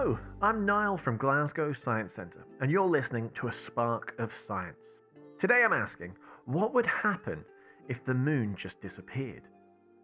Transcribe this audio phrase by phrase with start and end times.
[0.00, 4.78] Hello, I'm Niall from Glasgow Science Centre, and you're listening to A Spark of Science.
[5.40, 6.12] Today I'm asking,
[6.44, 7.44] what would happen
[7.88, 9.42] if the moon just disappeared?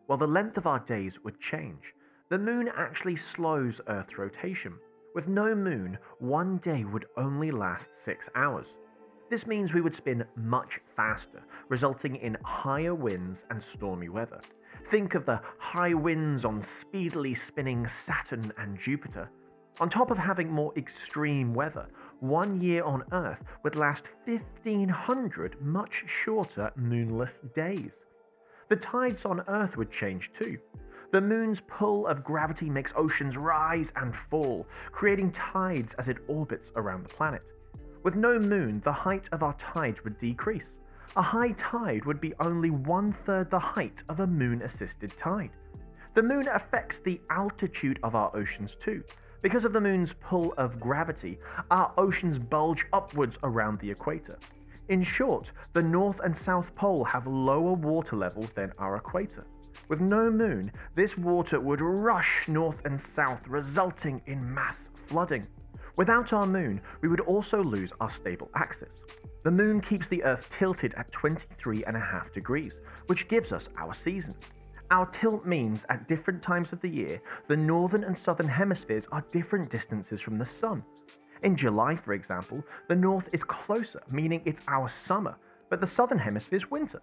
[0.09, 1.95] Well, the length of our days would change.
[2.29, 4.75] The moon actually slows Earth's rotation.
[5.15, 8.67] With no moon, one day would only last six hours.
[9.31, 14.41] This means we would spin much faster, resulting in higher winds and stormy weather.
[14.91, 19.31] Think of the high winds on speedily spinning Saturn and Jupiter.
[19.81, 21.89] On top of having more extreme weather,
[22.21, 27.91] one year on Earth would last 1500 much shorter moonless days.
[28.69, 30.59] The tides on Earth would change too.
[31.11, 36.71] The moon's pull of gravity makes oceans rise and fall, creating tides as it orbits
[36.77, 37.43] around the planet.
[38.05, 40.71] With no moon, the height of our tides would decrease.
[41.17, 45.51] A high tide would be only one third the height of a moon assisted tide.
[46.15, 49.03] The moon affects the altitude of our oceans too.
[49.45, 51.39] Because of the moon's pull of gravity,
[51.71, 54.39] our oceans bulge upwards around the equator.
[54.89, 59.45] In short, the North and South Pole have lower water levels than our equator.
[59.89, 64.79] With no moon, this water would rush north and south, resulting in mass
[65.09, 65.47] flooding.
[65.97, 68.95] Without our moon, we would also lose our stable axis.
[69.43, 72.73] The moon keeps the Earth tilted at 23.5 degrees,
[73.09, 74.43] which gives us our seasons.
[74.91, 79.25] Our tilt means at different times of the year, the northern and southern hemispheres are
[79.33, 80.85] different distances from the sun.
[81.43, 85.37] In July, for example, the north is closer, meaning it's our summer,
[85.71, 87.01] but the southern hemisphere's winter.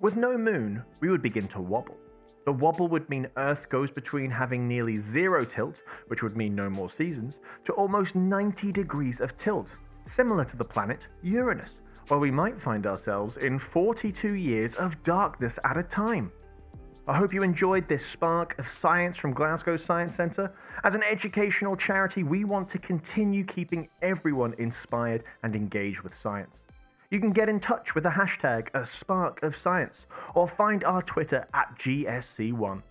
[0.00, 1.96] With no moon, we would begin to wobble.
[2.44, 5.76] The wobble would mean Earth goes between having nearly zero tilt,
[6.08, 9.68] which would mean no more seasons, to almost 90 degrees of tilt,
[10.06, 11.70] similar to the planet Uranus,
[12.08, 16.30] where we might find ourselves in 42 years of darkness at a time.
[17.08, 20.52] I hope you enjoyed this spark of science from Glasgow Science Centre.
[20.82, 26.50] As an educational charity, we want to continue keeping everyone inspired and engaged with science.
[27.12, 29.94] You can get in touch with the hashtag a spark of science
[30.34, 32.82] or find our Twitter at GSC1.